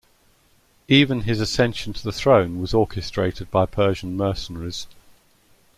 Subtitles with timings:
[0.87, 4.87] Even his ascension to the throne was orchestrated by Persian mercenaries.